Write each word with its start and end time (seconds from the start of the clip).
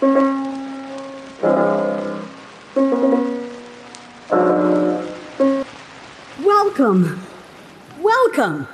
Welcome. 0.00 0.14
Welcome. 8.00 8.68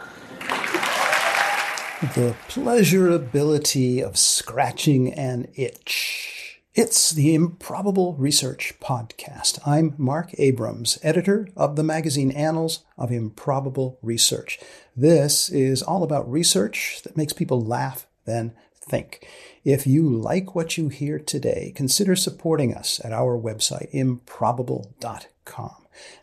The 2.14 2.34
pleasurability 2.48 4.02
of 4.02 4.18
scratching 4.18 5.14
an 5.14 5.48
itch. 5.54 6.60
It's 6.74 7.12
the 7.12 7.34
Improbable 7.34 8.12
Research 8.16 8.74
Podcast. 8.78 9.58
I'm 9.66 9.94
Marc 9.96 10.34
Abrahams, 10.36 10.98
editor 11.02 11.48
of 11.56 11.76
the 11.76 11.82
magazine 11.82 12.32
Annals 12.32 12.84
of 12.98 13.10
Improbable 13.10 13.98
Research. 14.02 14.58
This 14.94 15.48
is 15.48 15.82
all 15.82 16.02
about 16.02 16.30
research 16.30 17.00
that 17.04 17.16
makes 17.16 17.32
people 17.32 17.64
laugh, 17.64 18.06
then 18.26 18.52
think. 18.88 19.26
If 19.64 19.86
you 19.86 20.08
like 20.08 20.54
what 20.54 20.76
you 20.76 20.88
hear 20.88 21.18
today, 21.18 21.72
consider 21.74 22.14
supporting 22.16 22.74
us 22.74 23.00
at 23.04 23.12
our 23.12 23.38
website, 23.38 23.88
improbable.com. 23.92 25.76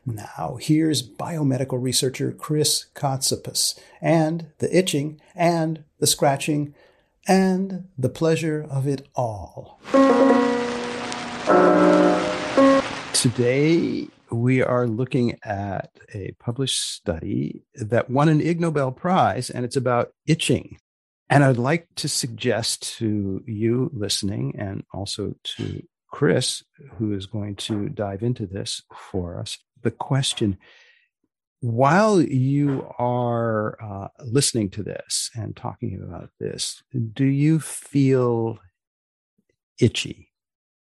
Now, 0.06 0.58
here's 0.60 1.08
biomedical 1.08 1.82
researcher 1.82 2.32
Chris 2.32 2.88
Cotsapas 2.94 3.80
and 4.02 4.48
the 4.60 4.76
itching 4.76 5.22
and 5.36 5.84
the 6.00 6.08
scratching 6.08 6.74
and 7.28 7.88
the 7.98 8.10
pleasure 8.10 8.66
of 8.70 8.88
it 8.88 9.08
all. 9.16 9.80
Today, 13.14 14.08
we 14.32 14.64
are 14.64 14.88
looking 14.88 15.38
at 15.44 15.92
a 16.14 16.34
published 16.40 16.80
study 16.80 17.64
that 17.76 18.10
won 18.10 18.30
an 18.30 18.42
Ig 18.42 18.60
Nobel 18.60 18.92
Prize, 18.92 19.50
and 19.50 19.64
it's 19.64 19.76
about 19.76 20.14
itching. 20.26 20.78
And 21.32 21.46
I'd 21.46 21.58
like 21.58 21.88
to 21.96 22.10
suggest 22.10 22.98
to 22.98 23.42
you 23.48 23.90
listening 23.94 24.54
and 24.60 24.84
also 24.94 25.34
to 25.56 25.82
Chris, 26.12 26.62
who 26.98 27.14
is 27.14 27.26
going 27.26 27.56
to 27.56 27.88
dive 27.88 28.22
into 28.22 28.46
this 28.46 28.84
for 28.94 29.40
us, 29.40 29.58
the 29.82 29.92
question 29.92 30.58
while 31.62 32.20
you 32.20 32.92
are 32.98 33.78
uh, 33.82 34.08
listening 34.26 34.70
to 34.72 34.84
this 34.84 35.30
and 35.36 35.56
talking 35.56 36.02
about 36.04 36.32
this, 36.40 36.84
do 37.14 37.26
you 37.26 37.60
feel 37.60 38.58
itchy? 39.80 40.32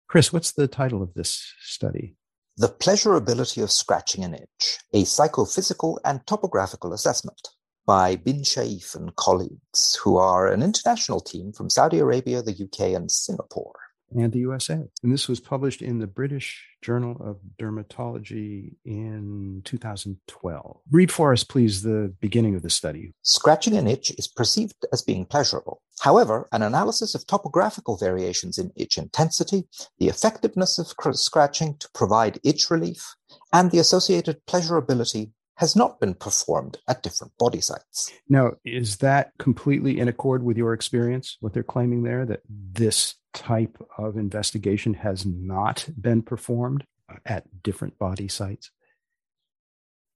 Chris, 0.09 0.33
what's 0.33 0.51
the 0.51 0.67
title 0.67 1.01
of 1.01 1.13
this 1.13 1.53
study? 1.61 2.17
The 2.57 2.67
Pleasurability 2.67 3.63
of 3.63 3.71
Scratching 3.71 4.23
an 4.23 4.33
Itch, 4.33 4.79
a 4.93 5.05
Psychophysical 5.05 5.99
and 6.03 6.25
Topographical 6.27 6.91
Assessment 6.91 7.39
by 7.85 8.15
Bin 8.15 8.41
Saif 8.41 8.95
and 8.95 9.15
colleagues, 9.15 9.99
who 10.03 10.17
are 10.17 10.47
an 10.47 10.63
international 10.63 11.19
team 11.19 11.51
from 11.51 11.69
Saudi 11.69 11.99
Arabia, 11.99 12.41
the 12.41 12.51
UK, 12.51 12.95
and 12.95 13.11
Singapore 13.11 13.73
and 14.15 14.31
the 14.31 14.39
USA. 14.39 14.75
And 15.01 15.11
this 15.11 15.27
was 15.27 15.39
published 15.39 15.81
in 15.81 15.99
the 15.99 16.07
British 16.07 16.67
Journal 16.81 17.17
of 17.21 17.37
Dermatology 17.57 18.75
in 18.85 19.61
2012. 19.65 20.77
Read 20.91 21.11
for 21.11 21.31
us, 21.33 21.43
please, 21.43 21.81
the 21.81 22.13
beginning 22.19 22.55
of 22.55 22.61
the 22.61 22.69
study. 22.69 23.13
Scratching 23.23 23.77
an 23.77 23.87
itch 23.87 24.11
is 24.11 24.27
perceived 24.27 24.85
as 24.91 25.01
being 25.01 25.25
pleasurable. 25.25 25.81
However, 25.99 26.47
an 26.51 26.61
analysis 26.61 27.15
of 27.15 27.25
topographical 27.25 27.97
variations 27.97 28.57
in 28.57 28.71
itch 28.75 28.97
intensity, 28.97 29.67
the 29.99 30.09
effectiveness 30.09 30.77
of 30.77 30.93
scratching 31.15 31.77
to 31.77 31.89
provide 31.93 32.39
itch 32.43 32.69
relief, 32.69 33.15
and 33.51 33.71
the 33.71 33.79
associated 33.79 34.45
pleasurability 34.47 35.31
has 35.55 35.75
not 35.75 35.99
been 35.99 36.15
performed 36.15 36.77
at 36.87 37.03
different 37.03 37.37
body 37.37 37.61
sites. 37.61 38.11
Now, 38.27 38.53
is 38.65 38.97
that 38.97 39.31
completely 39.37 39.99
in 39.99 40.07
accord 40.07 40.43
with 40.43 40.57
your 40.57 40.73
experience, 40.73 41.37
what 41.41 41.53
they're 41.53 41.63
claiming 41.63 42.03
there, 42.03 42.25
that 42.25 42.41
this 42.49 43.15
type 43.33 43.77
of 43.97 44.17
investigation 44.17 44.95
has 44.95 45.25
not 45.25 45.87
been 45.99 46.21
performed 46.21 46.85
at 47.25 47.63
different 47.63 47.97
body 47.99 48.27
sites? 48.27 48.71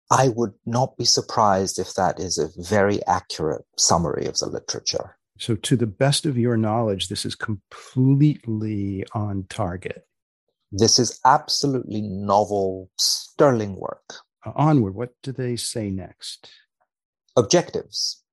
I 0.09 0.29
would 0.29 0.53
not 0.65 0.97
be 0.97 1.05
surprised 1.05 1.79
if 1.79 1.93
that 1.95 2.19
is 2.19 2.37
a 2.37 2.49
very 2.61 3.05
accurate 3.05 3.65
summary 3.77 4.25
of 4.25 4.37
the 4.37 4.47
literature. 4.47 5.17
So, 5.37 5.55
to 5.55 5.75
the 5.75 5.85
best 5.85 6.25
of 6.25 6.37
your 6.37 6.57
knowledge, 6.57 7.09
this 7.09 7.25
is 7.25 7.35
completely 7.35 9.05
on 9.13 9.45
target. 9.49 10.07
This 10.71 10.97
is 10.97 11.19
absolutely 11.25 12.01
novel, 12.01 12.89
sterling 12.97 13.75
work. 13.75 14.15
Onward, 14.55 14.95
what 14.95 15.13
do 15.23 15.31
they 15.31 15.55
say 15.55 15.89
next? 15.89 16.49
Objectives 17.35 18.23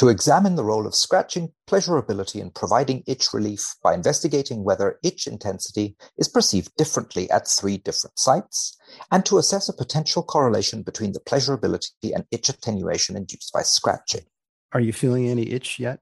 to 0.00 0.08
examine 0.08 0.54
the 0.54 0.64
role 0.64 0.86
of 0.86 0.94
scratching 0.94 1.52
pleasurability 1.68 2.40
in 2.40 2.50
providing 2.50 3.04
itch 3.06 3.34
relief 3.34 3.74
by 3.82 3.92
investigating 3.92 4.64
whether 4.64 4.98
itch 5.02 5.26
intensity 5.26 5.94
is 6.16 6.26
perceived 6.26 6.74
differently 6.76 7.30
at 7.30 7.46
three 7.46 7.76
different 7.76 8.18
sites, 8.18 8.78
and 9.10 9.26
to 9.26 9.36
assess 9.36 9.68
a 9.68 9.74
potential 9.74 10.22
correlation 10.22 10.82
between 10.82 11.12
the 11.12 11.20
pleasurability 11.20 12.14
and 12.14 12.24
itch 12.30 12.48
attenuation 12.48 13.14
induced 13.14 13.52
by 13.52 13.60
scratching. 13.60 14.24
Are 14.72 14.80
you 14.80 14.94
feeling 14.94 15.28
any 15.28 15.50
itch 15.50 15.78
yet? 15.78 16.00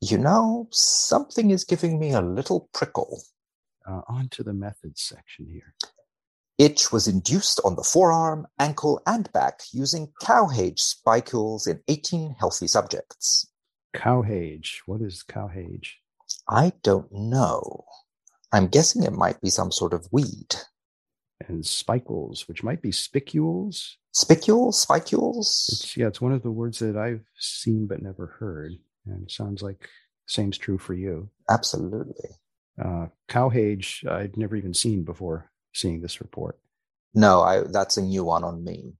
You 0.00 0.18
know, 0.18 0.68
something 0.70 1.50
is 1.50 1.64
giving 1.64 1.98
me 1.98 2.12
a 2.12 2.20
little 2.20 2.68
prickle. 2.72 3.22
Uh, 3.84 4.02
on 4.06 4.28
to 4.28 4.44
the 4.44 4.52
methods 4.52 5.02
section 5.02 5.48
here. 5.50 5.74
Itch 6.58 6.90
was 6.90 7.06
induced 7.06 7.60
on 7.64 7.76
the 7.76 7.84
forearm, 7.84 8.48
ankle, 8.58 9.00
and 9.06 9.32
back 9.32 9.60
using 9.72 10.12
Cowhage 10.20 10.80
spicules 10.80 11.68
in 11.68 11.80
18 11.86 12.34
healthy 12.36 12.66
subjects. 12.66 13.46
Cowhage. 13.94 14.78
What 14.84 15.00
is 15.00 15.24
cowhage? 15.28 15.92
I 16.48 16.72
don't 16.82 17.10
know. 17.12 17.84
I'm 18.52 18.66
guessing 18.66 19.04
it 19.04 19.12
might 19.12 19.40
be 19.40 19.50
some 19.50 19.70
sort 19.70 19.92
of 19.92 20.08
weed. 20.10 20.56
And 21.46 21.64
spicules, 21.64 22.48
which 22.48 22.64
might 22.64 22.82
be 22.82 22.90
spicules. 22.90 23.96
Spicules? 24.12 24.82
Spicules? 24.82 25.70
It's, 25.72 25.96
yeah, 25.96 26.08
it's 26.08 26.20
one 26.20 26.32
of 26.32 26.42
the 26.42 26.50
words 26.50 26.80
that 26.80 26.96
I've 26.96 27.24
seen 27.38 27.86
but 27.86 28.02
never 28.02 28.26
heard. 28.40 28.72
And 29.06 29.30
sounds 29.30 29.62
like 29.62 29.88
same's 30.26 30.58
true 30.58 30.78
for 30.78 30.94
you. 30.94 31.30
Absolutely. 31.48 32.30
Uh, 32.82 33.06
cowhage, 33.28 34.04
I'd 34.10 34.36
never 34.36 34.56
even 34.56 34.74
seen 34.74 35.04
before 35.04 35.50
seeing 35.78 36.00
this 36.00 36.20
report? 36.20 36.58
No, 37.14 37.42
I, 37.42 37.62
that's 37.70 37.96
a 37.96 38.02
new 38.02 38.24
one 38.24 38.44
on 38.44 38.64
me. 38.64 38.94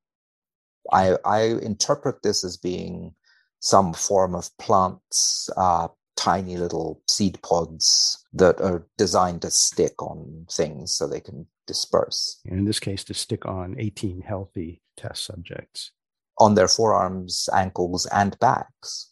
I, 0.91 1.17
I 1.25 1.41
interpret 1.63 2.23
this 2.23 2.45
as 2.45 2.57
being 2.57 3.15
some 3.61 3.93
form 3.93 4.35
of 4.35 4.57
plants, 4.59 5.51
uh, 5.57 5.89
tiny 6.17 6.57
little 6.57 7.01
seed 7.09 7.41
pods 7.43 8.25
that 8.33 8.61
are 8.61 8.87
designed 8.97 9.43
to 9.43 9.51
stick 9.51 10.03
on 10.03 10.47
things 10.51 10.95
so 10.95 11.07
they 11.07 11.21
can 11.21 11.47
disperse. 11.67 12.41
In 12.45 12.65
this 12.65 12.81
case, 12.81 13.05
to 13.05 13.15
stick 13.15 13.47
on 13.47 13.77
18 13.79 14.23
healthy 14.23 14.83
test 14.97 15.25
subjects. 15.25 15.93
On 16.39 16.55
their 16.55 16.69
forearms, 16.69 17.49
ankles, 17.53 18.07
and 18.07 18.39
backs. 18.39 19.11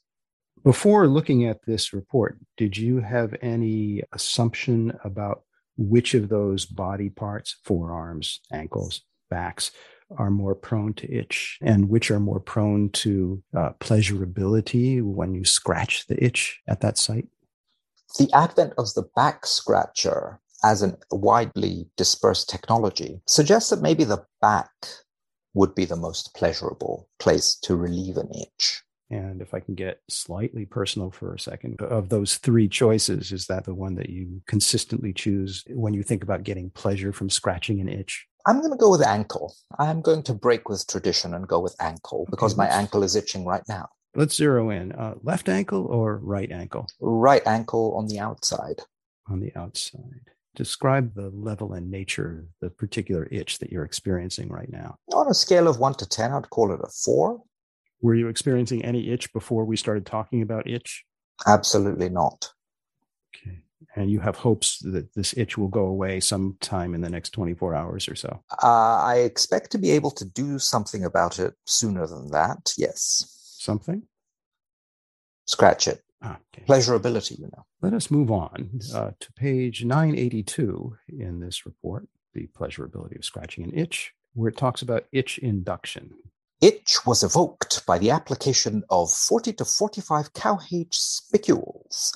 Before 0.65 1.06
looking 1.06 1.47
at 1.47 1.65
this 1.66 1.93
report, 1.93 2.38
did 2.56 2.76
you 2.76 3.00
have 3.00 3.34
any 3.41 4.03
assumption 4.12 4.93
about 5.05 5.43
which 5.76 6.14
of 6.14 6.28
those 6.28 6.64
body 6.64 7.10
parts, 7.10 7.56
forearms, 7.64 8.41
ankles, 8.53 9.03
backs, 9.31 9.70
are 10.16 10.31
more 10.31 10.54
prone 10.54 10.94
to 10.94 11.12
itch 11.12 11.59
and 11.62 11.88
which 11.88 12.10
are 12.10 12.20
more 12.20 12.41
prone 12.41 12.88
to 12.91 13.42
uh, 13.56 13.70
pleasurability 13.81 15.03
when 15.03 15.34
you 15.34 15.44
scratch 15.44 16.06
the 16.06 16.22
itch 16.22 16.60
at 16.69 16.81
that 16.81 16.97
site? 16.97 17.26
The 18.19 18.31
advent 18.32 18.75
of 18.78 18.94
the 18.94 19.09
back 19.14 19.47
scratcher 19.47 20.41
as 20.64 20.82
a 20.82 20.97
widely 21.10 21.88
dispersed 21.97 22.48
technology 22.48 23.20
suggests 23.26 23.70
that 23.70 23.82
maybe 23.82 24.04
the 24.04 24.25
back 24.41 24.70
would 25.54 25.75
be 25.75 25.84
the 25.84 25.97
most 25.97 26.34
pleasurable 26.34 27.08
place 27.19 27.54
to 27.62 27.76
relieve 27.76 28.16
an 28.16 28.31
itch. 28.34 28.82
And 29.11 29.41
if 29.41 29.55
I 29.55 29.61
can 29.61 29.75
get 29.75 30.00
slightly 30.09 30.65
personal 30.65 31.11
for 31.11 31.34
a 31.34 31.39
second, 31.39 31.81
of 31.81 32.09
those 32.09 32.39
three 32.39 32.69
choices, 32.69 33.31
is 33.33 33.47
that 33.47 33.65
the 33.65 33.75
one 33.75 33.94
that 33.97 34.11
you 34.11 34.43
consistently 34.47 35.12
choose 35.12 35.62
when 35.69 35.94
you 35.94 36.03
think 36.03 36.23
about 36.23 36.43
getting 36.43 36.70
pleasure 36.70 37.12
from 37.12 37.31
scratching 37.31 37.81
an 37.81 37.88
itch? 37.88 38.26
I'm 38.47 38.61
going 38.61 38.73
to 38.73 38.76
go 38.76 38.91
with 38.91 39.05
ankle. 39.05 39.55
I'm 39.79 40.00
going 40.00 40.23
to 40.25 40.35
break 40.35 40.69
with 40.69 40.87
tradition 40.88 41.35
and 41.35 41.47
go 41.47 41.61
with 41.61 41.76
ankle 41.81 42.26
because 42.31 42.55
okay, 42.55 42.58
my 42.58 42.69
ankle 42.69 43.03
is 43.03 43.17
itching 43.17 43.44
right 43.44 43.62
now. 43.69 43.88
Let's 44.14 44.35
zero 44.35 44.70
in. 44.70 44.93
Uh, 44.93 45.14
left 45.23 45.49
ankle 45.49 45.85
or 45.87 46.17
right 46.19 46.50
ankle? 46.50 46.87
Right 47.00 47.47
ankle 47.47 47.94
on 47.97 48.06
the 48.06 48.19
outside. 48.19 48.81
On 49.29 49.41
the 49.41 49.53
outside. 49.56 50.31
Describe 50.55 51.14
the 51.14 51.31
level 51.35 51.75
and 51.75 51.91
nature, 51.91 52.47
the 52.61 52.70
particular 52.70 53.29
itch 53.31 53.58
that 53.58 53.70
you're 53.70 53.85
experiencing 53.85 54.49
right 54.49 54.73
now. 54.73 54.97
On 55.12 55.29
a 55.29 55.35
scale 55.35 55.69
of 55.69 55.79
one 55.79 55.94
to 55.94 56.08
10, 56.08 56.32
I'd 56.32 56.49
call 56.49 56.73
it 56.73 56.81
a 56.82 56.88
four. 57.05 57.43
Were 58.00 58.14
you 58.14 58.28
experiencing 58.28 58.84
any 58.84 59.10
itch 59.10 59.32
before 59.32 59.64
we 59.64 59.76
started 59.76 60.06
talking 60.06 60.43
about 60.43 60.69
itch? 60.69 61.04
Absolutely 61.46 62.08
not. 62.08 62.50
Okay. 63.34 63.58
And 63.94 64.10
you 64.10 64.20
have 64.20 64.37
hopes 64.37 64.78
that 64.81 65.14
this 65.14 65.34
itch 65.37 65.56
will 65.56 65.69
go 65.69 65.87
away 65.87 66.20
sometime 66.20 66.94
in 66.94 67.00
the 67.00 67.10
next 67.10 67.31
24 67.31 67.75
hours 67.75 68.08
or 68.08 68.14
so? 68.14 68.43
Uh, 68.62 69.02
I 69.02 69.16
expect 69.25 69.72
to 69.72 69.78
be 69.78 69.90
able 69.90 70.10
to 70.12 70.25
do 70.25 70.58
something 70.58 71.04
about 71.04 71.38
it 71.38 71.54
sooner 71.64 72.06
than 72.06 72.31
that, 72.31 72.72
yes. 72.76 73.56
Something? 73.58 74.02
Scratch 75.46 75.88
it. 75.88 76.02
Ah, 76.22 76.38
okay. 76.54 76.66
Pleasurability, 76.66 77.38
you 77.38 77.46
know. 77.46 77.64
Let 77.82 77.94
us 77.94 78.10
move 78.10 78.31
on 78.31 78.81
uh, 78.94 79.12
to 79.19 79.32
page 79.34 79.84
982 79.84 80.96
in 81.19 81.40
this 81.40 81.66
report, 81.66 82.08
the 82.34 82.48
pleasurability 82.48 83.16
of 83.16 83.25
scratching 83.25 83.64
an 83.64 83.72
itch, 83.75 84.12
where 84.34 84.48
it 84.48 84.56
talks 84.56 84.82
about 84.82 85.04
itch 85.12 85.38
induction. 85.38 86.14
Itch 86.62 87.05
was 87.05 87.23
evoked 87.23 87.85
by 87.85 87.99
the 87.99 88.11
application 88.11 88.82
of 88.88 89.12
40 89.12 89.53
to 89.55 89.64
45 89.64 90.32
cowhage 90.32 90.94
spicules, 90.94 92.14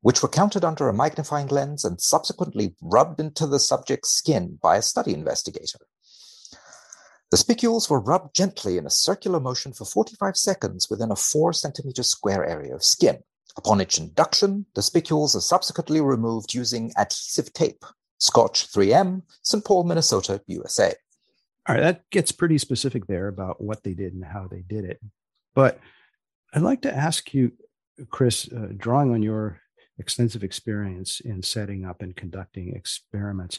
which 0.00 0.22
were 0.22 0.28
counted 0.28 0.64
under 0.64 0.88
a 0.88 0.94
magnifying 0.94 1.46
lens 1.46 1.84
and 1.84 2.00
subsequently 2.00 2.74
rubbed 2.82 3.20
into 3.20 3.46
the 3.46 3.60
subject's 3.60 4.10
skin 4.10 4.58
by 4.60 4.76
a 4.76 4.82
study 4.82 5.14
investigator. 5.14 5.78
The 7.30 7.36
spicules 7.36 7.88
were 7.88 8.00
rubbed 8.00 8.34
gently 8.34 8.76
in 8.76 8.86
a 8.86 8.90
circular 8.90 9.38
motion 9.38 9.72
for 9.72 9.84
45 9.84 10.36
seconds 10.36 10.90
within 10.90 11.12
a 11.12 11.16
4 11.16 11.52
centimeter 11.52 12.02
square 12.02 12.44
area 12.44 12.74
of 12.74 12.82
skin. 12.82 13.18
Upon 13.56 13.80
its 13.80 13.98
induction, 13.98 14.66
the 14.74 14.82
spicules 14.82 15.36
are 15.36 15.40
subsequently 15.40 16.00
removed 16.00 16.54
using 16.54 16.92
adhesive 16.96 17.52
tape. 17.52 17.84
Scotch 18.18 18.70
3M, 18.72 19.22
St. 19.42 19.64
Paul, 19.64 19.84
Minnesota, 19.84 20.40
USA. 20.46 20.94
All 21.68 21.74
right, 21.74 21.80
that 21.80 22.08
gets 22.10 22.30
pretty 22.30 22.58
specific 22.58 23.06
there 23.06 23.28
about 23.28 23.60
what 23.60 23.82
they 23.82 23.94
did 23.94 24.14
and 24.14 24.24
how 24.24 24.46
they 24.48 24.62
did 24.66 24.84
it. 24.84 25.00
But 25.54 25.80
I'd 26.54 26.62
like 26.62 26.82
to 26.82 26.94
ask 26.94 27.34
you, 27.34 27.52
Chris, 28.10 28.48
uh, 28.52 28.68
drawing 28.76 29.12
on 29.12 29.22
your 29.22 29.60
extensive 29.98 30.44
experience 30.44 31.20
in 31.20 31.42
setting 31.42 31.84
up 31.84 32.02
and 32.02 32.14
conducting 32.14 32.74
experiments, 32.74 33.58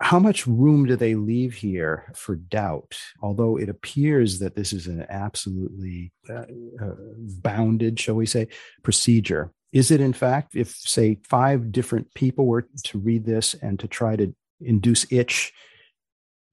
how 0.00 0.18
much 0.18 0.46
room 0.48 0.84
do 0.84 0.96
they 0.96 1.14
leave 1.14 1.54
here 1.54 2.12
for 2.16 2.34
doubt? 2.34 2.98
Although 3.20 3.56
it 3.56 3.68
appears 3.68 4.40
that 4.40 4.56
this 4.56 4.72
is 4.72 4.88
an 4.88 5.06
absolutely 5.08 6.12
uh, 6.28 6.44
uh, 6.82 6.94
bounded, 7.18 8.00
shall 8.00 8.16
we 8.16 8.26
say, 8.26 8.48
procedure. 8.82 9.52
Is 9.72 9.90
it, 9.90 10.00
in 10.00 10.12
fact, 10.12 10.56
if, 10.56 10.74
say, 10.74 11.20
five 11.22 11.70
different 11.72 12.12
people 12.14 12.46
were 12.46 12.66
to 12.84 12.98
read 12.98 13.24
this 13.24 13.54
and 13.54 13.78
to 13.78 13.88
try 13.88 14.16
to 14.16 14.34
induce 14.60 15.10
itch 15.10 15.52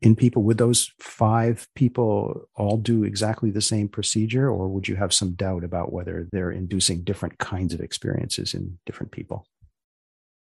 in 0.02 0.16
people, 0.16 0.44
would 0.44 0.58
those 0.58 0.92
five 1.00 1.68
people 1.76 2.48
all 2.56 2.78
do 2.78 3.04
exactly 3.04 3.52
the 3.52 3.62
same 3.62 3.90
procedure, 3.90 4.50
or 4.50 4.70
would 4.70 4.88
you 4.88 4.96
have 4.96 5.14
some 5.14 5.34
doubt 5.34 5.64
about 5.64 5.92
whether 5.92 6.28
they're 6.32 6.52
inducing 6.52 7.04
different 7.04 7.38
kinds 7.38 7.74
of 7.74 7.82
experiences 7.82 8.54
in 8.54 8.80
different 8.86 9.12
people? 9.12 9.46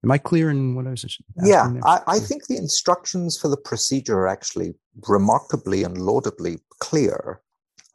Am 0.02 0.10
I 0.10 0.18
clear 0.18 0.50
in 0.50 0.74
what 0.74 0.86
I 0.86 0.90
was 0.90 1.18
Yeah, 1.42 1.72
I, 1.84 2.00
I, 2.06 2.18
think 2.18 2.46
the 2.46 2.58
instructions 2.58 3.38
for 3.38 3.48
the 3.48 3.56
procedure 3.56 4.18
are 4.18 4.28
actually 4.28 4.74
remarkably 5.08 5.82
and 5.82 5.96
laudably 5.96 6.58
clear. 6.80 7.40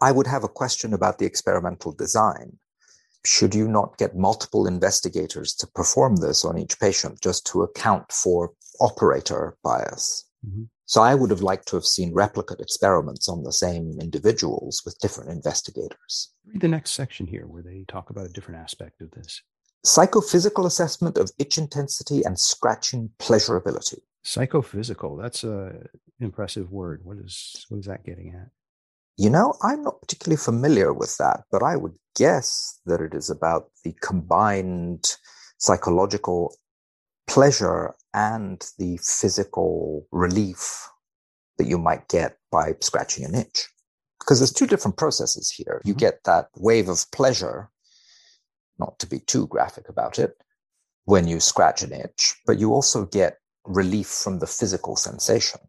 I 0.02 0.12
would 0.12 0.26
have 0.26 0.44
a 0.44 0.48
question 0.48 0.94
about 0.94 1.20
the 1.20 1.26
experimental 1.26 1.92
design. 1.92 2.58
Should 3.26 3.54
you 3.54 3.68
not 3.68 3.98
get 3.98 4.16
multiple 4.16 4.66
investigators 4.66 5.54
to 5.56 5.68
perform 5.68 6.16
this 6.16 6.46
on 6.46 6.58
each 6.58 6.80
patient 6.80 7.22
just 7.22 7.46
to 7.48 7.62
account 7.62 8.12
for 8.12 8.54
operator 8.80 9.58
bias? 9.62 10.26
Mm-hmm. 10.48 10.64
So 10.90 11.04
I 11.04 11.14
would 11.14 11.30
have 11.30 11.44
liked 11.44 11.68
to 11.68 11.76
have 11.76 11.86
seen 11.86 12.16
replicate 12.16 12.60
experiments 12.60 13.30
on 13.30 13.44
the 13.44 13.54
same 13.54 14.00
individuals 14.02 14.82
with 14.84 14.98
different 14.98 15.30
investigators. 15.30 16.34
Read 16.48 16.62
the 16.62 16.68
next 16.68 16.94
section 16.94 17.28
here 17.28 17.46
where 17.46 17.62
they 17.62 17.86
talk 17.88 18.10
about 18.10 18.26
a 18.26 18.34
different 18.34 18.60
aspect 18.60 19.00
of 19.00 19.12
this. 19.12 19.40
Psychophysical 19.86 20.66
assessment 20.66 21.20
of 21.20 21.30
itch 21.38 21.60
intensity 21.60 22.24
and 22.24 22.40
scratching 22.40 23.12
pleasurability. 23.20 24.00
Psychophysical, 24.24 25.16
that's 25.16 25.44
a 25.44 25.74
impressive 26.20 26.72
word. 26.72 27.02
What 27.04 27.18
is 27.20 27.68
what 27.70 27.78
is 27.78 27.86
that 27.86 28.04
getting 28.04 28.34
at? 28.34 28.50
You 29.16 29.30
know, 29.30 29.54
I'm 29.62 29.84
not 29.84 30.02
particularly 30.02 30.38
familiar 30.38 30.92
with 30.92 31.16
that, 31.18 31.42
but 31.52 31.62
I 31.62 31.76
would 31.76 31.94
guess 32.16 32.80
that 32.88 33.00
it 33.00 33.14
is 33.14 33.30
about 33.30 33.70
the 33.84 33.94
combined 34.02 35.18
psychological 35.60 36.56
pleasure 37.28 37.94
and 38.14 38.66
the 38.78 38.98
physical 39.04 40.08
relief 40.12 40.88
that 41.58 41.68
you 41.68 41.78
might 41.78 42.08
get 42.08 42.38
by 42.52 42.74
scratching 42.82 43.26
an 43.26 43.36
itch. 43.36 43.68
Because 44.20 44.40
there's 44.40 44.54
two 44.54 44.68
different 44.68 44.98
processes 44.98 45.52
here. 45.52 45.82
You 45.86 45.94
mm-hmm. 45.94 46.00
get 46.00 46.24
that 46.26 46.50
wave 46.58 46.90
of 46.90 47.06
pleasure, 47.12 47.70
not 48.78 49.00
to 49.00 49.08
be 49.08 49.20
too 49.20 49.48
graphic 49.48 49.90
about 49.90 50.20
it, 50.20 50.36
when 51.06 51.28
you 51.28 51.40
scratch 51.40 51.82
an 51.82 51.94
itch, 51.94 52.36
but 52.46 52.60
you 52.60 52.74
also 52.74 53.06
get 53.06 53.38
relief 53.66 54.08
from 54.08 54.40
the 54.40 54.48
physical 54.48 54.96
sensation. 54.96 55.60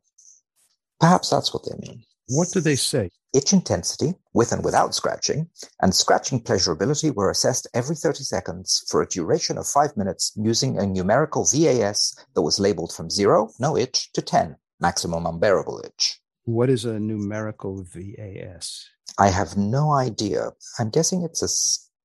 Perhaps 0.99 1.31
that's 1.31 1.55
what 1.55 1.65
they 1.65 1.77
mean. 1.87 2.05
What 2.33 2.53
do 2.53 2.61
they 2.61 2.77
say? 2.77 3.11
Itch 3.35 3.53
intensity, 3.53 4.15
with 4.35 4.53
and 4.53 4.65
without 4.65 4.95
scratching, 4.95 5.49
and 5.83 5.93
scratching 5.93 6.41
pleasurability 6.41 7.13
were 7.13 7.29
assessed 7.29 7.67
every 7.75 7.97
30 7.97 8.23
seconds 8.23 8.85
for 8.89 9.03
a 9.03 9.09
duration 9.09 9.59
of 9.59 9.67
five 9.67 9.97
minutes 9.97 10.31
using 10.37 10.79
a 10.79 10.87
numerical 10.87 11.45
VAS 11.45 12.15
that 12.37 12.43
was 12.43 12.61
labeled 12.61 12.93
from 12.93 13.11
zero, 13.11 13.51
no 13.59 13.77
itch, 13.77 14.13
to 14.13 14.23
10, 14.23 14.55
maximum 14.79 15.27
unbearable 15.27 15.83
itch. 15.85 16.21
What 16.45 16.71
is 16.71 16.85
a 16.85 17.01
numerical 17.01 17.83
VAS? 17.83 18.87
I 19.19 19.31
have 19.31 19.57
no 19.57 19.91
idea. 19.91 20.51
I'm 20.79 20.91
guessing 20.91 21.25
it's 21.25 21.43
a 21.43 21.49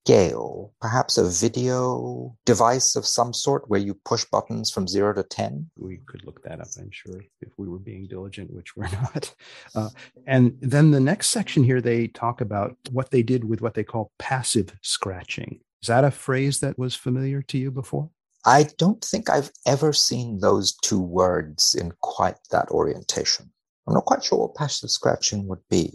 scale, 0.05 0.71
perhaps 0.79 1.17
a 1.17 1.27
video 1.27 2.35
device 2.45 2.95
of 2.95 3.07
some 3.07 3.33
sort 3.33 3.67
where 3.67 3.79
you 3.79 3.95
push 4.05 4.23
buttons 4.25 4.69
from 4.69 4.87
zero 4.87 5.11
to 5.11 5.23
10? 5.23 5.71
We 5.77 5.99
could 6.05 6.23
look 6.25 6.43
that 6.43 6.61
up, 6.61 6.67
I'm 6.77 6.91
sure, 6.91 7.21
if 7.41 7.49
we 7.57 7.67
were 7.67 7.79
being 7.79 8.05
diligent, 8.07 8.53
which 8.53 8.75
we're 8.75 8.89
not. 8.91 9.33
Uh, 9.73 9.89
and 10.27 10.55
then 10.61 10.91
the 10.91 10.99
next 10.99 11.29
section 11.29 11.63
here, 11.63 11.81
they 11.81 12.07
talk 12.07 12.41
about 12.41 12.77
what 12.91 13.09
they 13.09 13.23
did 13.23 13.43
with 13.43 13.61
what 13.61 13.73
they 13.73 13.83
call 13.83 14.11
passive 14.19 14.69
scratching. 14.83 15.59
Is 15.81 15.87
that 15.87 16.05
a 16.05 16.11
phrase 16.11 16.59
that 16.59 16.77
was 16.77 16.93
familiar 16.93 17.41
to 17.41 17.57
you 17.57 17.71
before? 17.71 18.11
I 18.45 18.67
don't 18.77 19.03
think 19.03 19.27
I've 19.27 19.49
ever 19.65 19.91
seen 19.91 20.39
those 20.39 20.75
two 20.83 20.99
words 20.99 21.73
in 21.73 21.91
quite 22.01 22.37
that 22.51 22.69
orientation. 22.69 23.49
I'm 23.87 23.95
not 23.95 24.05
quite 24.05 24.23
sure 24.23 24.37
what 24.37 24.55
passive 24.55 24.91
scratching 24.91 25.47
would 25.47 25.67
be 25.67 25.91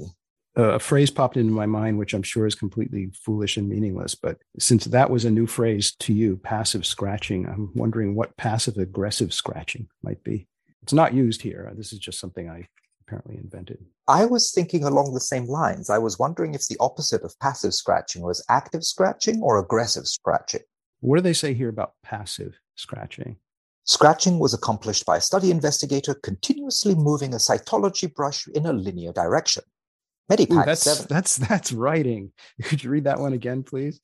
a 0.60 0.78
phrase 0.78 1.10
popped 1.10 1.36
into 1.36 1.52
my 1.52 1.66
mind, 1.66 1.98
which 1.98 2.14
I'm 2.14 2.22
sure 2.22 2.46
is 2.46 2.54
completely 2.54 3.10
foolish 3.24 3.56
and 3.56 3.68
meaningless. 3.68 4.14
But 4.14 4.38
since 4.58 4.84
that 4.84 5.10
was 5.10 5.24
a 5.24 5.30
new 5.30 5.46
phrase 5.46 5.92
to 6.00 6.12
you, 6.12 6.36
passive 6.36 6.86
scratching, 6.86 7.46
I'm 7.46 7.70
wondering 7.74 8.14
what 8.14 8.36
passive 8.36 8.76
aggressive 8.76 9.32
scratching 9.32 9.88
might 10.02 10.22
be. 10.24 10.46
It's 10.82 10.92
not 10.92 11.14
used 11.14 11.42
here. 11.42 11.72
This 11.76 11.92
is 11.92 11.98
just 11.98 12.18
something 12.18 12.48
I 12.48 12.66
apparently 13.06 13.36
invented. 13.36 13.84
I 14.08 14.24
was 14.24 14.52
thinking 14.52 14.84
along 14.84 15.14
the 15.14 15.20
same 15.20 15.46
lines. 15.46 15.90
I 15.90 15.98
was 15.98 16.18
wondering 16.18 16.54
if 16.54 16.68
the 16.68 16.76
opposite 16.80 17.22
of 17.22 17.38
passive 17.40 17.74
scratching 17.74 18.22
was 18.22 18.44
active 18.48 18.84
scratching 18.84 19.42
or 19.42 19.58
aggressive 19.58 20.06
scratching. 20.06 20.62
What 21.00 21.16
do 21.16 21.22
they 21.22 21.32
say 21.32 21.54
here 21.54 21.68
about 21.68 21.94
passive 22.02 22.58
scratching? 22.76 23.36
Scratching 23.84 24.38
was 24.38 24.54
accomplished 24.54 25.06
by 25.06 25.16
a 25.16 25.20
study 25.20 25.50
investigator 25.50 26.14
continuously 26.14 26.94
moving 26.94 27.34
a 27.34 27.38
cytology 27.38 28.12
brush 28.12 28.46
in 28.48 28.66
a 28.66 28.72
linear 28.72 29.12
direction. 29.12 29.64
Medipack 30.30 30.62
Ooh, 30.62 30.66
that's, 30.66 30.82
7. 30.82 31.06
That's, 31.08 31.36
that's 31.36 31.72
writing. 31.72 32.32
Could 32.62 32.82
you 32.82 32.90
read 32.90 33.04
that 33.04 33.20
one 33.20 33.32
again, 33.32 33.62
please? 33.62 34.00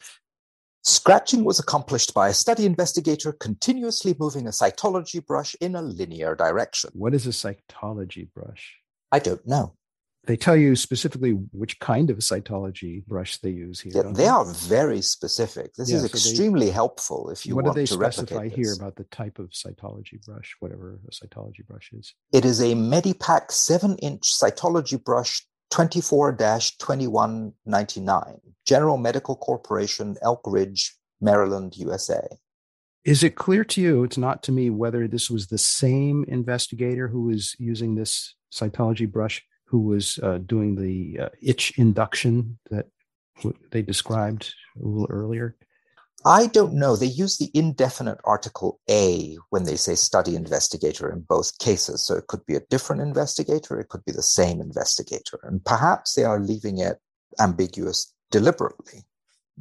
Scratching 0.82 1.44
was 1.44 1.58
accomplished 1.58 2.14
by 2.14 2.28
a 2.28 2.32
study 2.32 2.64
investigator 2.64 3.32
continuously 3.32 4.14
moving 4.20 4.46
a 4.46 4.50
cytology 4.50 5.24
brush 5.24 5.56
in 5.60 5.74
a 5.74 5.82
linear 5.82 6.36
direction. 6.36 6.90
What 6.92 7.12
is 7.12 7.26
a 7.26 7.30
cytology 7.30 8.28
brush? 8.32 8.76
I 9.10 9.18
don't 9.18 9.44
know. 9.46 9.74
They 10.26 10.36
tell 10.36 10.56
you 10.56 10.74
specifically 10.74 11.32
which 11.52 11.78
kind 11.78 12.10
of 12.10 12.18
cytology 12.18 13.04
brush 13.06 13.38
they 13.38 13.50
use 13.50 13.80
here. 13.80 13.92
Yeah, 13.94 14.02
they, 14.02 14.12
they, 14.12 14.28
are 14.28 14.44
very 14.44 15.00
specific. 15.00 15.74
This 15.74 15.90
yeah, 15.90 15.96
is 15.96 16.02
so 16.02 16.06
extremely 16.06 16.66
they, 16.66 16.72
helpful 16.72 17.30
if 17.30 17.46
you 17.46 17.54
want 17.54 17.66
to 17.66 17.70
What 17.70 17.74
do 17.74 17.80
they 17.80 17.86
specify 17.86 18.48
here 18.48 18.72
about 18.72 18.96
the 18.96 19.04
type 19.04 19.38
of 19.38 19.50
cytology 19.50 20.24
brush, 20.24 20.56
whatever 20.58 20.98
a 21.06 21.10
cytology 21.10 21.64
brush 21.66 21.90
is? 21.92 22.12
It 22.32 22.44
is 22.44 22.60
a 22.60 22.74
Medipack 22.74 23.52
7 23.52 23.98
inch 23.98 24.22
cytology 24.22 25.02
brush 25.02 25.46
24-2199, 25.76 28.40
General 28.64 28.96
Medical 28.96 29.36
Corporation, 29.36 30.16
Elkridge, 30.24 30.92
Maryland, 31.20 31.76
USA. 31.76 32.26
Is 33.04 33.22
it 33.22 33.36
clear 33.36 33.62
to 33.64 33.82
you, 33.82 34.02
it's 34.02 34.16
not 34.16 34.42
to 34.44 34.52
me, 34.52 34.70
whether 34.70 35.06
this 35.06 35.30
was 35.30 35.48
the 35.48 35.58
same 35.58 36.24
investigator 36.28 37.08
who 37.08 37.24
was 37.24 37.54
using 37.58 37.94
this 37.94 38.34
cytology 38.50 39.06
brush 39.10 39.44
who 39.66 39.80
was 39.80 40.18
uh, 40.22 40.38
doing 40.38 40.76
the 40.76 41.24
uh, 41.24 41.28
itch 41.42 41.74
induction 41.76 42.58
that 42.70 42.86
they 43.70 43.82
described 43.82 44.54
a 44.82 44.86
little 44.86 45.06
earlier? 45.10 45.56
I 46.26 46.48
don't 46.48 46.74
know. 46.74 46.96
They 46.96 47.06
use 47.06 47.38
the 47.38 47.52
indefinite 47.54 48.18
article 48.24 48.80
a 48.90 49.38
when 49.50 49.62
they 49.62 49.76
say 49.76 49.94
study 49.94 50.34
investigator 50.34 51.08
in 51.08 51.20
both 51.20 51.56
cases. 51.60 52.02
So 52.02 52.16
it 52.16 52.26
could 52.26 52.44
be 52.46 52.56
a 52.56 52.66
different 52.68 53.00
investigator, 53.00 53.78
it 53.78 53.90
could 53.90 54.04
be 54.04 54.10
the 54.10 54.24
same 54.24 54.60
investigator. 54.60 55.38
And 55.44 55.64
perhaps 55.64 56.14
they 56.14 56.24
are 56.24 56.40
leaving 56.40 56.78
it 56.78 56.98
ambiguous 57.38 58.12
deliberately. 58.32 59.04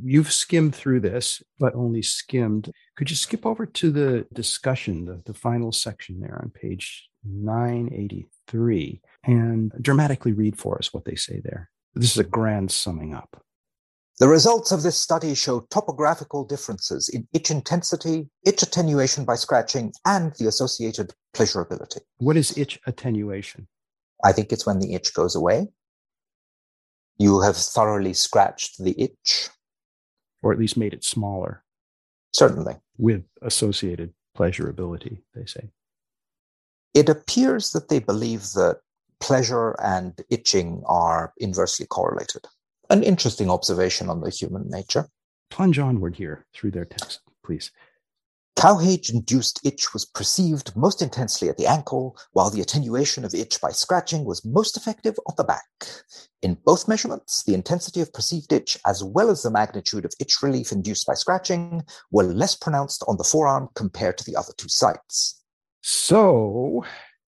You've 0.04 0.34
skimmed 0.34 0.74
through 0.74 1.02
this, 1.02 1.44
but 1.60 1.76
only 1.76 2.02
skimmed. 2.02 2.72
Could 2.98 3.12
you 3.12 3.16
skip 3.16 3.46
over 3.46 3.68
to 3.68 3.92
the 3.92 4.26
discussion, 4.34 5.06
the, 5.06 5.22
the 5.24 5.36
final 5.36 5.72
section 5.72 6.20
there 6.20 6.40
on 6.42 6.50
page 6.50 7.08
983, 7.24 9.02
and 9.24 9.72
dramatically 9.80 10.34
read 10.34 10.58
for 10.58 10.80
us 10.80 10.92
what 10.92 11.06
they 11.06 11.16
say 11.16 11.42
there? 11.44 11.70
This 11.94 12.12
is 12.12 12.18
a 12.18 12.24
grand 12.24 12.72
summing 12.72 13.14
up. 13.14 13.45
The 14.18 14.30
results 14.30 14.72
of 14.72 14.82
this 14.82 14.98
study 14.98 15.36
show 15.36 15.68
topographical 15.70 16.46
differences 16.46 17.10
in 17.10 17.28
itch 17.34 17.52
intensity, 17.52 18.30
itch 18.46 18.64
attenuation 18.64 19.26
by 19.26 19.36
scratching, 19.36 19.92
and 20.06 20.34
the 20.40 20.48
associated 20.48 21.14
pleasurability. 21.36 22.00
What 22.18 22.38
is 22.38 22.58
itch 22.58 22.80
attenuation? 22.88 23.68
I 24.24 24.32
think 24.32 24.54
it's 24.54 24.66
when 24.66 24.80
the 24.80 24.94
itch 24.94 25.14
goes 25.14 25.36
away. 25.36 25.68
You 27.18 27.42
have 27.42 27.58
thoroughly 27.58 28.14
scratched 28.14 28.82
the 28.82 28.96
itch. 28.98 29.50
Or 30.42 30.54
at 30.54 30.60
least 30.60 30.78
made 30.78 30.94
it 30.94 31.04
smaller. 31.04 31.64
Certainly. 32.32 32.76
With 32.98 33.26
associated 33.42 34.14
pleasurability, 34.38 35.24
they 35.34 35.46
say. 35.46 35.72
It 36.94 37.10
appears 37.10 37.72
that 37.72 37.90
they 37.90 38.00
believe 38.00 38.44
that 38.54 38.80
pleasure 39.20 39.76
and 39.82 40.14
itching 40.30 40.84
are 40.86 41.34
inversely 41.38 41.86
correlated. 41.86 42.46
An 42.90 43.04
interesting 43.04 43.50
observation 43.50 44.10
on 44.10 44.22
the 44.22 44.30
human 44.30 44.70
nature. 44.70 45.08
Plunge 45.50 45.80
onward 45.80 46.16
here 46.16 46.46
through 46.54 46.72
their 46.72 46.86
text, 46.86 47.22
please. 47.44 47.72
Cowhage 48.58 49.14
induced 49.14 49.60
itch 49.66 49.94
was 49.94 50.06
perceived 50.06 50.76
most 50.78 51.02
intensely 51.02 51.50
at 51.50 51.58
the 51.58 51.68
ankle, 51.68 52.18
while 52.32 52.50
the 52.50 52.62
attenuation 52.62 53.26
of 53.26 53.36
itch 53.36 53.60
by 53.60 53.72
scratching 53.72 54.24
was 54.24 54.46
most 54.46 54.78
effective 54.78 55.20
on 55.28 55.34
the 55.38 55.44
back. 55.44 55.66
In 56.42 56.58
both 56.66 56.88
measurements, 56.88 57.44
the 57.44 57.54
intensity 57.54 58.00
of 58.00 58.14
perceived 58.14 58.54
itch 58.54 58.78
as 58.88 59.04
well 59.04 59.30
as 59.30 59.44
the 59.44 59.52
magnitude 59.52 60.06
of 60.06 60.14
itch 60.22 60.42
relief 60.42 60.72
induced 60.72 61.06
by 61.06 61.16
scratching 61.16 61.84
were 62.12 62.24
less 62.24 62.56
pronounced 62.56 63.04
on 63.08 63.18
the 63.18 63.26
forearm 63.26 63.68
compared 63.76 64.18
to 64.20 64.24
the 64.24 64.38
other 64.38 64.54
two 64.56 64.70
sites. 64.70 65.44
So, 65.82 66.86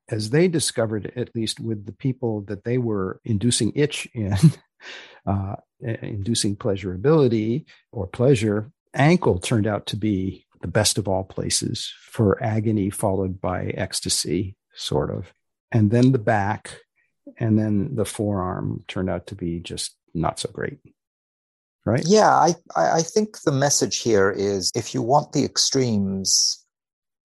as 0.09 0.29
they 0.29 0.47
discovered, 0.47 1.11
at 1.17 1.35
least 1.35 1.59
with 1.59 1.85
the 1.85 1.91
people 1.91 2.41
that 2.47 2.63
they 2.63 2.77
were 2.77 3.19
inducing 3.25 3.73
itch 3.75 4.07
in, 4.13 4.37
uh, 5.25 5.55
inducing 5.79 6.55
pleasurability 6.55 7.65
or 7.91 8.07
pleasure, 8.07 8.71
ankle 8.93 9.39
turned 9.39 9.67
out 9.67 9.85
to 9.87 9.95
be 9.95 10.45
the 10.61 10.67
best 10.67 10.97
of 10.97 11.07
all 11.07 11.23
places 11.23 11.93
for 12.01 12.41
agony, 12.43 12.89
followed 12.89 13.39
by 13.39 13.65
ecstasy, 13.65 14.55
sort 14.73 15.11
of. 15.11 15.31
And 15.71 15.91
then 15.91 16.11
the 16.11 16.19
back, 16.19 16.79
and 17.37 17.59
then 17.59 17.95
the 17.95 18.05
forearm 18.05 18.83
turned 18.87 19.09
out 19.09 19.27
to 19.27 19.35
be 19.35 19.59
just 19.59 19.95
not 20.13 20.39
so 20.39 20.49
great. 20.51 20.79
Right? 21.85 22.03
Yeah, 22.05 22.29
I, 22.29 22.55
I 22.75 23.01
think 23.01 23.41
the 23.41 23.51
message 23.51 23.99
here 23.99 24.29
is 24.29 24.71
if 24.75 24.93
you 24.93 25.01
want 25.01 25.31
the 25.31 25.45
extremes, 25.45 26.65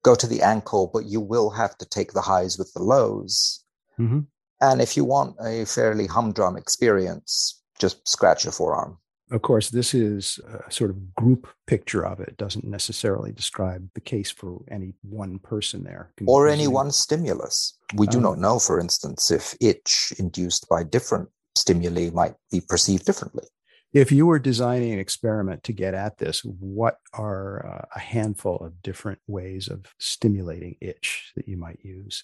go 0.03 0.15
to 0.15 0.27
the 0.27 0.41
ankle, 0.41 0.89
but 0.93 1.05
you 1.05 1.19
will 1.19 1.49
have 1.49 1.77
to 1.77 1.85
take 1.85 2.13
the 2.13 2.21
highs 2.21 2.57
with 2.57 2.71
the 2.73 2.83
lows. 2.83 3.63
Mm-hmm. 3.99 4.21
And 4.61 4.81
if 4.81 4.95
you 4.95 5.03
want 5.03 5.35
a 5.41 5.65
fairly 5.65 6.07
humdrum 6.07 6.57
experience, 6.57 7.61
just 7.79 8.07
scratch 8.07 8.45
your 8.45 8.53
forearm. 8.53 8.97
Of 9.31 9.41
course, 9.41 9.69
this 9.69 9.93
is 9.93 10.39
a 10.67 10.71
sort 10.71 10.91
of 10.91 11.15
group 11.15 11.47
picture 11.65 12.05
of 12.05 12.19
it. 12.19 12.29
it 12.29 12.37
doesn't 12.37 12.65
necessarily 12.65 13.31
describe 13.31 13.89
the 13.95 14.01
case 14.01 14.29
for 14.29 14.61
any 14.69 14.93
one 15.01 15.39
person 15.39 15.83
there. 15.83 16.11
or 16.27 16.47
any 16.47 16.67
one 16.67 16.91
stimulus. 16.91 17.77
We 17.95 18.05
do 18.05 18.17
um, 18.17 18.23
not 18.23 18.37
know, 18.37 18.59
for 18.59 18.79
instance, 18.79 19.31
if 19.31 19.55
itch 19.59 20.13
induced 20.19 20.69
by 20.69 20.83
different 20.83 21.29
stimuli 21.55 22.09
might 22.11 22.35
be 22.51 22.61
perceived 22.61 23.05
differently. 23.05 23.45
If 23.93 24.11
you 24.11 24.25
were 24.25 24.39
designing 24.39 24.91
an 24.91 24.99
experiment 24.99 25.63
to 25.65 25.73
get 25.73 25.93
at 25.93 26.17
this, 26.17 26.43
what 26.43 26.97
are 27.13 27.65
uh, 27.65 27.85
a 27.95 27.99
handful 27.99 28.57
of 28.57 28.81
different 28.81 29.19
ways 29.27 29.67
of 29.67 29.85
stimulating 29.99 30.75
itch 30.81 31.31
that 31.35 31.47
you 31.47 31.57
might 31.57 31.79
use? 31.83 32.23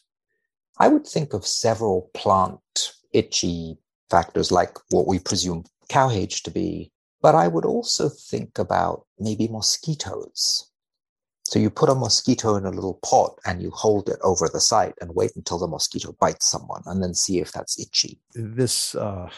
I 0.80 0.88
would 0.88 1.06
think 1.06 1.34
of 1.34 1.46
several 1.46 2.10
plant 2.14 2.94
itchy 3.14 3.78
factors 4.10 4.52
like 4.52 4.78
what 4.90 5.08
we 5.08 5.20
presume 5.20 5.66
cowhage 5.90 6.42
to 6.44 6.52
be. 6.52 6.92
But 7.22 7.36
I 7.36 7.50
would 7.50 7.66
also 7.66 8.08
think 8.08 8.58
about 8.58 9.06
maybe 9.20 9.50
mosquitoes. 9.50 10.72
So 11.44 11.60
you 11.60 11.70
put 11.70 11.90
a 11.90 11.96
mosquito 11.96 12.56
in 12.56 12.66
a 12.66 12.72
little 12.72 13.00
pot 13.04 13.40
and 13.46 13.62
you 13.62 13.72
hold 13.72 14.08
it 14.08 14.20
over 14.24 14.48
the 14.48 14.62
site 14.62 14.94
and 15.02 15.16
wait 15.16 15.32
until 15.36 15.58
the 15.58 15.68
mosquito 15.68 16.16
bites 16.20 16.46
someone 16.46 16.84
and 16.86 17.04
then 17.04 17.14
see 17.14 17.40
if 17.40 17.52
that's 17.52 17.80
itchy. 17.80 18.20
This, 18.36 18.96
uh, 18.96 19.30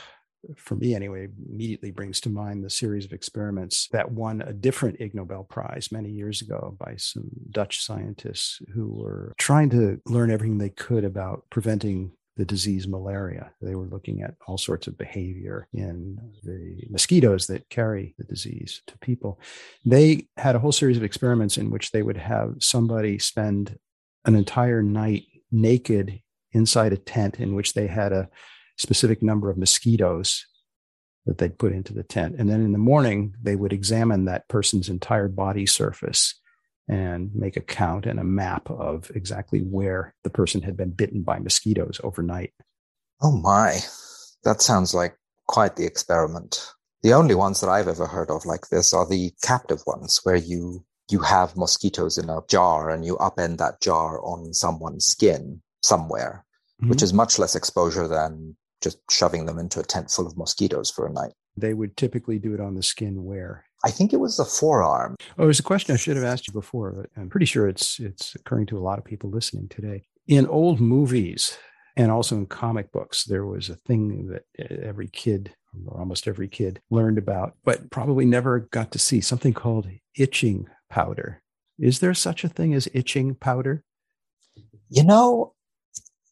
for 0.56 0.76
me 0.76 0.96
anyway, 0.96 1.28
immediately 1.50 1.92
brings 1.92 2.20
to 2.22 2.30
mind 2.30 2.64
the 2.64 2.70
series 2.70 3.06
of 3.06 3.14
experiments 3.14 3.88
that 3.92 4.12
won 4.12 4.42
a 4.42 4.54
different 4.54 5.00
Ig 5.00 5.14
Nobel 5.14 5.44
Prize 5.44 5.92
many 5.92 6.10
years 6.10 6.42
ago 6.42 6.76
by 6.80 6.96
some 6.98 7.30
Dutch 7.52 7.84
scientists 7.84 8.62
who 8.74 8.90
were 8.90 9.34
trying 9.38 9.70
to 9.72 10.00
learn 10.06 10.32
everything 10.32 10.58
they 10.58 10.70
could 10.70 11.04
about 11.04 11.46
preventing 11.50 12.12
the 12.38 12.46
disease 12.46 12.88
malaria. 12.88 13.52
They 13.62 13.76
were 13.76 13.88
looking 13.88 14.24
at 14.24 14.36
all 14.48 14.58
sorts 14.58 14.88
of 14.88 14.98
behavior 14.98 15.68
in 15.74 16.18
the 16.44 16.88
mosquitoes 16.90 17.48
that 17.48 17.70
carry 17.70 18.16
the 18.18 18.24
disease 18.24 18.82
to 18.88 18.98
people. 19.00 19.40
They 19.86 20.28
had 20.38 20.56
a 20.56 20.60
whole 20.60 20.72
series 20.72 20.98
of 20.98 21.04
experiments 21.04 21.58
in 21.58 21.70
which 21.70 21.92
they 21.92 22.02
would 22.02 22.18
have 22.18 22.56
somebody 22.60 23.20
spend 23.20 23.78
an 24.26 24.36
entire 24.36 24.82
night 24.82 25.26
naked 25.52 26.22
inside 26.54 26.94
a 26.94 26.98
tent 26.98 27.40
in 27.40 27.54
which 27.54 27.74
they 27.74 27.88
had 27.88 28.14
a 28.14 28.30
specific 28.82 29.22
number 29.22 29.50
of 29.50 29.58
mosquitoes 29.58 30.46
that 31.26 31.38
they'd 31.38 31.60
put 31.60 31.72
into 31.72 31.94
the 31.94 32.04
tent. 32.04 32.36
And 32.38 32.50
then 32.50 32.62
in 32.62 32.72
the 32.72 32.78
morning, 32.78 33.36
they 33.42 33.56
would 33.56 33.74
examine 33.74 34.26
that 34.26 34.48
person's 34.48 34.90
entire 34.90 35.28
body 35.28 35.66
surface 35.66 36.40
and 36.88 37.34
make 37.36 37.58
a 37.58 37.62
count 37.62 38.06
and 38.06 38.20
a 38.20 38.24
map 38.24 38.70
of 38.70 39.12
exactly 39.14 39.60
where 39.60 40.16
the 40.24 40.30
person 40.30 40.62
had 40.64 40.76
been 40.76 40.92
bitten 40.92 41.22
by 41.22 41.40
mosquitoes 41.40 42.02
overnight. 42.04 42.54
Oh 43.22 43.32
my, 43.32 43.80
that 44.44 44.62
sounds 44.62 44.94
like 44.94 45.16
quite 45.48 45.76
the 45.76 45.86
experiment. 45.86 46.72
The 47.04 47.14
only 47.14 47.36
ones 47.36 47.62
that 47.62 47.70
I've 47.70 47.88
ever 47.88 48.08
heard 48.08 48.32
of 48.32 48.46
like 48.46 48.68
this 48.70 48.94
are 48.94 49.08
the 49.08 49.32
captive 49.44 49.82
ones 49.86 50.20
where 50.24 50.36
you 50.36 50.84
you 51.10 51.20
have 51.20 51.58
mosquitoes 51.58 52.18
in 52.18 52.30
a 52.30 52.40
jar 52.48 52.90
and 52.90 53.06
you 53.06 53.18
upend 53.18 53.58
that 53.58 53.82
jar 53.82 54.24
on 54.24 54.54
someone's 54.54 55.06
skin 55.06 55.62
somewhere, 55.84 56.46
mm-hmm. 56.80 56.90
which 56.90 57.04
is 57.04 57.14
much 57.14 57.38
less 57.38 57.56
exposure 57.56 58.08
than 58.08 58.56
just 58.82 59.00
shoving 59.10 59.46
them 59.46 59.58
into 59.58 59.80
a 59.80 59.84
tent 59.84 60.12
full 60.12 60.28
of 60.28 60.38
mosquitoes 60.38 60.90
for 60.90 61.08
a 61.08 61.12
night. 61.12 61.34
They 61.58 61.74
would 61.74 61.98
typically 61.98 62.40
do 62.40 62.54
it 62.54 62.60
on 62.60 62.76
the 62.76 62.84
skin 62.84 63.24
where 63.24 63.66
I 63.84 63.92
think 63.92 64.14
it 64.14 64.20
was 64.20 64.38
the 64.38 64.46
forearm. 64.46 65.16
Oh, 65.38 65.46
there's 65.46 65.60
a 65.60 65.64
question 65.64 65.94
I 65.94 65.98
should 65.98 66.16
have 66.16 66.26
asked 66.26 66.48
you 66.48 66.54
before, 66.54 66.92
but 66.92 67.10
I'm 67.18 67.30
pretty 67.30 67.46
sure 67.46 67.68
it's 67.68 68.00
it's 68.00 68.36
occurring 68.36 68.68
to 68.68 68.78
a 68.78 68.82
lot 68.82 69.00
of 69.00 69.06
people 69.06 69.30
listening 69.30 69.68
today. 69.68 70.04
In 70.28 70.48
old 70.48 70.80
movies 70.80 71.58
and 71.98 72.12
also 72.12 72.36
in 72.38 72.46
comic 72.46 72.92
books, 72.92 73.26
there 73.26 73.46
was 73.46 73.70
a 73.70 73.76
thing 73.76 74.28
that 74.28 74.44
every 74.84 75.08
kid 75.08 75.54
or 75.88 76.00
almost 76.00 76.28
every 76.28 76.48
kid 76.48 76.82
learned 76.90 77.18
about, 77.18 77.56
but 77.64 77.90
probably 77.90 78.26
never 78.26 78.60
got 78.60 78.92
to 78.92 79.00
see 79.00 79.22
something 79.22 79.54
called 79.54 79.88
itching 80.18 80.68
powder. 80.90 81.42
Is 81.80 82.00
there 82.00 82.14
such 82.14 82.44
a 82.44 82.50
thing 82.50 82.74
as 82.74 82.90
itching 82.94 83.36
powder? 83.36 83.84
You 84.90 85.04
know, 85.04 85.54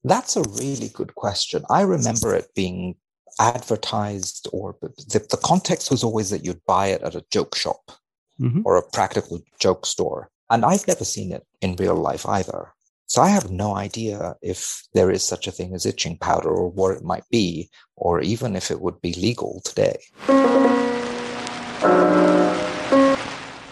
that's 0.03 0.36
a 0.36 0.41
really 0.41 0.89
good 0.89 1.15
question. 1.15 1.63
I 1.70 1.82
remember 1.82 2.34
it 2.36 2.53
being 2.56 2.96
advertised 3.39 4.48
or 4.51 4.75
the, 4.82 5.25
the 5.29 5.39
context 5.44 5.91
was 5.91 6.03
always 6.03 6.29
that 6.29 6.46
you'd 6.46 6.65
buy 6.65 6.88
it 6.88 7.01
at 7.01 7.15
a 7.15 7.25
joke 7.32 7.56
shop 7.56 7.91
mm-hmm. 8.39 8.62
or 8.65 8.77
a 8.77 8.89
practical 8.91 9.41
joke 9.60 9.86
store. 9.86 10.29
And 10.50 10.65
I've 10.65 10.88
never 10.88 11.06
seen 11.06 11.32
it 11.32 11.46
in 11.62 11.75
real 11.75 11.96
life 11.96 12.25
either. 12.25 12.74
So 13.08 13.22
I 13.22 13.29
have 13.29 13.50
no 13.50 13.75
idea 13.75 14.36
if 14.41 14.84
there 14.94 15.10
is 15.10 15.24
such 15.24 15.48
a 15.48 15.51
thing 15.51 15.74
as 15.74 15.86
itching 15.86 16.18
powder 16.18 16.50
or 16.50 16.70
what 16.70 16.96
it 16.96 17.03
might 17.03 17.27
be, 17.32 17.70
or 17.96 18.22
even 18.22 18.56
if 18.56 18.70
it 18.70 18.82
would 18.82 19.01
be 19.01 19.13
legal 19.13 19.62
today. 19.65 19.98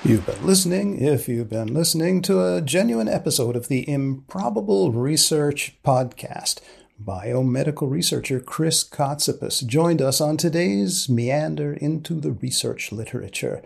You've 0.08 0.26
been 0.26 0.48
listening, 0.48 1.02
if 1.02 1.28
you've 1.28 1.50
been 1.50 1.74
listening, 1.74 2.22
to 2.22 2.42
a 2.42 2.62
genuine 2.62 3.10
episode 3.10 3.58
of 3.58 3.68
the 3.68 3.90
Improbable 3.90 4.94
Research 4.94 5.76
Podcast. 5.84 6.62
Biomedical 7.04 7.92
researcher 7.92 8.40
Chris 8.40 8.86
Cotsapas 8.86 9.68
joined 9.68 10.02
us 10.02 10.22
on 10.22 10.38
today's 10.38 11.10
Meander 11.10 11.74
into 11.74 12.22
the 12.22 12.32
Research 12.32 12.94
Literature. 12.94 13.62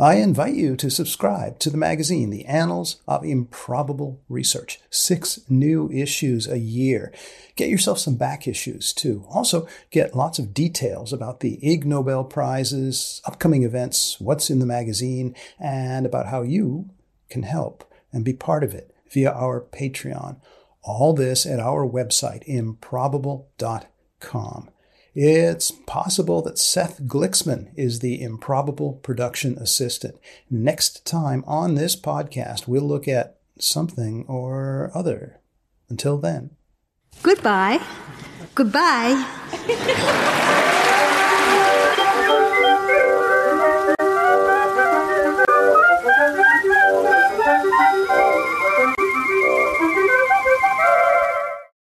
I 0.00 0.14
invite 0.14 0.54
you 0.54 0.76
to 0.76 0.90
subscribe 0.90 1.58
to 1.58 1.70
the 1.70 1.76
magazine, 1.76 2.30
The 2.30 2.44
Annals 2.44 3.02
of 3.08 3.24
Improbable 3.24 4.20
Research. 4.28 4.78
Six 4.90 5.40
new 5.48 5.90
issues 5.90 6.46
a 6.46 6.60
year. 6.60 7.12
Get 7.56 7.68
yourself 7.68 7.98
some 7.98 8.14
back 8.14 8.46
issues 8.46 8.92
too. 8.92 9.24
Also, 9.28 9.66
get 9.90 10.14
lots 10.14 10.38
of 10.38 10.54
details 10.54 11.12
about 11.12 11.40
the 11.40 11.58
Ig 11.68 11.84
Nobel 11.84 12.22
Prizes, 12.22 13.20
upcoming 13.24 13.64
events, 13.64 14.20
what's 14.20 14.50
in 14.50 14.60
the 14.60 14.66
magazine, 14.66 15.34
and 15.58 16.06
about 16.06 16.26
how 16.26 16.42
you 16.42 16.90
can 17.28 17.42
help 17.42 17.92
and 18.12 18.24
be 18.24 18.32
part 18.32 18.62
of 18.62 18.74
it 18.74 18.94
via 19.10 19.32
our 19.32 19.60
Patreon. 19.60 20.36
All 20.82 21.12
this 21.12 21.44
at 21.44 21.58
our 21.58 21.84
website, 21.84 22.44
improbable.com. 22.44 24.70
It's 25.20 25.72
possible 25.72 26.42
that 26.42 26.60
Seth 26.60 27.02
Gliksman 27.02 27.72
is 27.74 27.98
the 27.98 28.22
improbable 28.22 29.00
production 29.02 29.58
assistant. 29.58 30.14
Next 30.48 31.04
time 31.04 31.42
on 31.44 31.74
this 31.74 31.96
podcast, 31.96 32.68
we'll 32.68 32.82
look 32.82 33.08
at 33.08 33.40
something 33.58 34.24
or 34.28 34.92
other. 34.94 35.40
Until 35.88 36.18
then. 36.18 36.50
Goodbye. 37.24 37.80
Goodbye. 38.54 39.26